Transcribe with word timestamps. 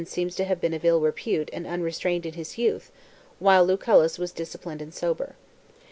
seems 0.07 0.35
to 0.35 0.45
have 0.45 0.59
been 0.59 0.73
of 0.73 0.83
ill 0.83 0.99
repute 0.99 1.47
and 1.53 1.67
un 1.67 1.83
restrained 1.83 2.25
in 2.25 2.33
his 2.33 2.57
youth, 2.57 2.91
while 3.37 3.63
Lucullus 3.63 4.17
was 4.17 4.31
dis 4.31 4.55
ciplined 4.55 4.81
and 4.81 4.95
sober. 4.95 5.35